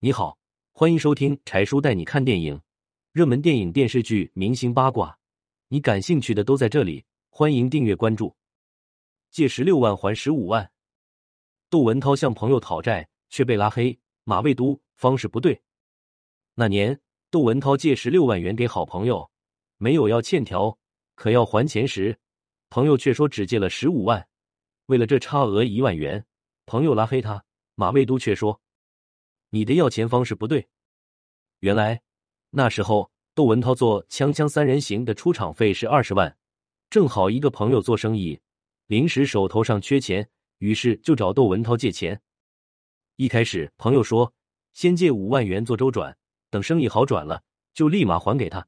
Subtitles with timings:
[0.00, 0.38] 你好，
[0.70, 2.60] 欢迎收听柴叔带你看电影，
[3.10, 5.18] 热门电影、电视剧、明星八卦，
[5.66, 7.04] 你感兴趣的都在这里。
[7.30, 8.32] 欢迎订阅关注。
[9.32, 10.70] 借十六万还十五万，
[11.68, 15.60] 窦文涛向朋友讨债却被拉黑，马未都方式不对。
[16.54, 19.28] 那年，窦文涛借十六万元给好朋友，
[19.78, 20.78] 没有要欠条，
[21.16, 22.16] 可要还钱时，
[22.70, 24.24] 朋友却说只借了十五万。
[24.86, 26.24] 为了这差额一万元，
[26.66, 27.44] 朋友拉黑他，
[27.74, 28.60] 马未都却说。
[29.50, 30.68] 你的要钱方式不对。
[31.60, 32.02] 原来
[32.50, 36.36] 那时候窦文涛做《锵锵三人行》的出场费是二十万，
[36.90, 38.40] 正好一个朋友做生意，
[38.86, 40.28] 临时手头上缺钱，
[40.58, 42.20] 于是就找窦文涛借钱。
[43.16, 44.32] 一开始朋友说
[44.72, 46.16] 先借五万元做周转，
[46.50, 47.42] 等生意好转了
[47.74, 48.66] 就立马还给他。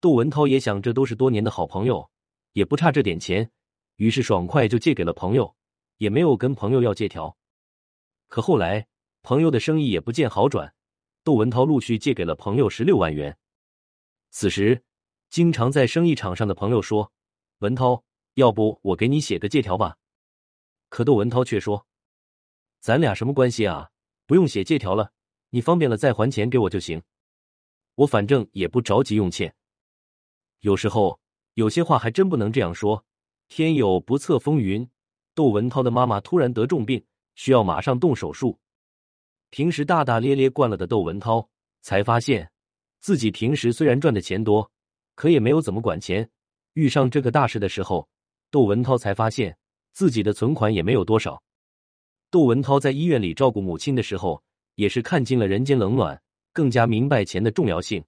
[0.00, 2.10] 窦文涛也想这都是多年的好朋友，
[2.52, 3.50] 也不差这点钱，
[3.96, 5.56] 于是爽快就借给了朋友，
[5.96, 7.36] 也没有跟朋友要借条。
[8.28, 8.86] 可后来。
[9.22, 10.74] 朋友的生意也不见好转，
[11.22, 13.36] 窦文涛陆续借给了朋友十六万元。
[14.30, 14.82] 此时，
[15.30, 17.12] 经常在生意场上的朋友说
[17.58, 19.96] ：“文涛，要不我给你写个借条吧？”
[20.88, 21.86] 可窦文涛却说
[22.80, 23.90] ：“咱俩什么关系啊？
[24.26, 25.12] 不用写借条了，
[25.50, 27.02] 你方便了再还钱给我就行。
[27.96, 29.54] 我反正也不着急用钱。
[30.60, 31.20] 有时候
[31.54, 33.04] 有些话还真不能这样说。
[33.48, 34.88] 天有不测风云，
[35.34, 38.58] 窦文涛的妈妈突然得重病，需要马上动手术。”
[39.50, 41.48] 平时大大咧咧惯了的窦文涛，
[41.80, 42.50] 才发现
[43.00, 44.70] 自己平时虽然赚的钱多，
[45.14, 46.28] 可也没有怎么管钱。
[46.74, 48.08] 遇上这个大事的时候，
[48.50, 49.56] 窦文涛才发现
[49.92, 51.42] 自己的存款也没有多少。
[52.30, 54.42] 窦文涛在医院里照顾母亲的时候，
[54.74, 58.04] 也是看尽了人间冷暖，更加明白钱的重要性。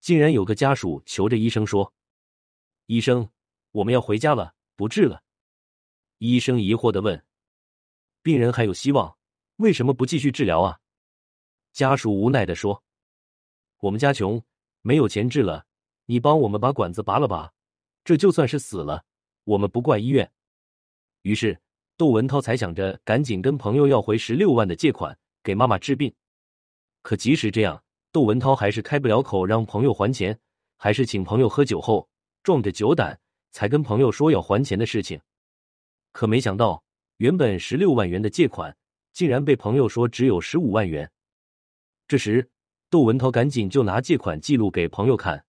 [0.00, 1.92] 竟然有个家属求着医生说
[2.86, 3.28] ：“医生，
[3.72, 5.22] 我们要回家了，不治了。”
[6.18, 7.22] 医生疑惑的问
[8.22, 9.14] ：“病人还有希望？”
[9.58, 10.78] 为什么不继续治疗啊？
[11.72, 12.84] 家属无奈的说
[13.82, 14.40] ：“我们家穷，
[14.82, 15.66] 没有钱治了，
[16.06, 17.52] 你帮我们把管子拔了吧，
[18.04, 19.04] 这就算是死了，
[19.42, 20.30] 我们不怪医院。”
[21.22, 21.60] 于是
[21.96, 26.14] 窦文涛才想着赶紧跟朋友要回十六万的借款给妈妈治病。
[27.02, 27.82] 可即使这样，
[28.12, 30.38] 窦文涛还是开不了口让朋友还钱，
[30.76, 32.08] 还是请朋友喝酒后
[32.44, 33.20] 壮着酒胆
[33.50, 35.20] 才跟朋友说要还钱的事情。
[36.12, 36.84] 可没想到，
[37.16, 38.76] 原本十六万元的借款。
[39.18, 41.10] 竟然被朋友说只有十五万元。
[42.06, 42.52] 这时，
[42.88, 45.44] 窦文涛赶紧就拿借款记录给朋友看，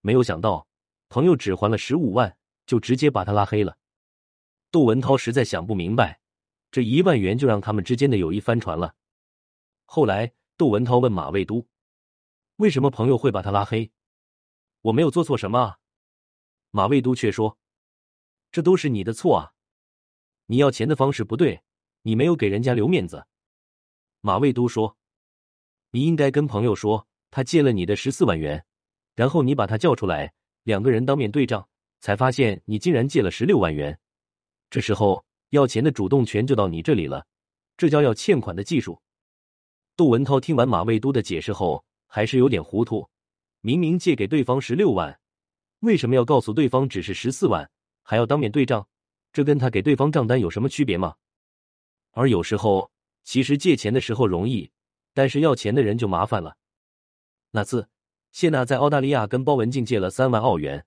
[0.00, 0.66] 没有想到
[1.08, 3.78] 朋友只还了十五万，就直接把他拉黑了。
[4.72, 6.18] 窦文涛实在想不明白，
[6.72, 8.96] 这一万元就让他们之间的友谊翻船了。
[9.84, 11.64] 后来，窦文涛问马未都
[12.58, 13.92] ：“为什么朋友会把他拉黑？
[14.80, 15.78] 我没有做错什么啊？”
[16.74, 17.56] 马未都却说
[18.50, 19.52] ：“这都是你的错啊！
[20.46, 21.62] 你要钱的方式不对。”
[22.02, 23.24] 你没有给人家留面子，
[24.20, 24.96] 马未都说
[25.90, 28.64] ：“你应该跟朋友说，他借了你的十四万元，
[29.14, 30.32] 然后你把他叫出来，
[30.64, 31.68] 两个人当面对账，
[32.00, 33.98] 才发现你竟然借了十六万元。
[34.68, 37.24] 这时候要钱的主动权就到你这里了，
[37.76, 39.00] 这叫要欠款的技术。”
[39.94, 43.08] 窦文涛听完马未都的解释后，还是有点糊涂。
[43.60, 45.20] 明明借给对方十六万，
[45.80, 47.70] 为什么要告诉对方只是十四万，
[48.02, 48.88] 还要当面对账？
[49.32, 51.14] 这跟他给对方账单有什么区别吗？
[52.12, 52.90] 而有时候，
[53.24, 54.70] 其实借钱的时候容易，
[55.12, 56.56] 但是要钱的人就麻烦了。
[57.50, 57.88] 那次，
[58.30, 60.86] 谢娜在澳大利亚跟包文婧借了三万澳元，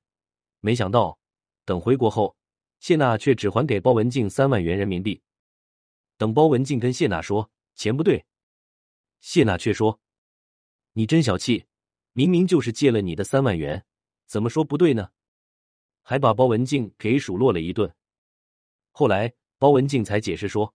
[0.60, 1.20] 没想到
[1.64, 2.36] 等回国后，
[2.80, 5.22] 谢娜却只还给包文婧三万元人民币。
[6.18, 8.26] 等包文婧跟谢娜说钱不对，
[9.20, 10.00] 谢娜却说
[10.94, 11.66] ：“你真小气，
[12.14, 13.84] 明明就是借了你的三万元，
[14.28, 15.10] 怎么说不对呢？”
[16.02, 17.92] 还把包文婧给数落了一顿。
[18.92, 20.74] 后来，包文婧才解释说。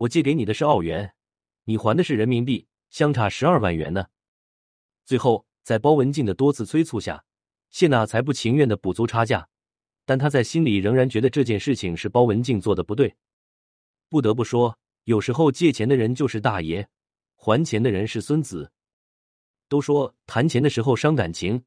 [0.00, 1.12] 我借给你的是澳元，
[1.64, 4.06] 你还的是人民币，相差十二万元呢。
[5.04, 7.22] 最后，在包文婧的多次催促下，
[7.68, 9.46] 谢娜才不情愿的补足差价，
[10.06, 13.14] 但她在心里仍然觉得这件事情是包文婧做的不对。
[14.08, 16.88] 不得不说，有时候借钱的人就是大爷，
[17.36, 18.72] 还钱的人是孙子。
[19.68, 21.62] 都说谈钱的时候伤感情，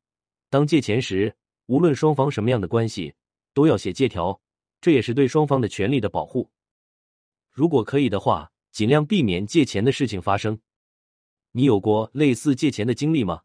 [0.50, 1.36] 当借钱时，
[1.68, 3.13] 无论双方什么样的关系，
[3.53, 4.41] 都要写借条，
[4.81, 6.50] 这也是对双方的权利的保护。
[7.53, 10.59] 如果可以的话，尽量避免借钱的事情发生。
[11.51, 13.44] 你有过类似借钱的经历吗？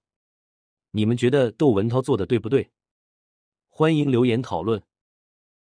[0.93, 2.70] 你们觉得窦文涛做的对不对？
[3.69, 4.82] 欢迎留言讨论。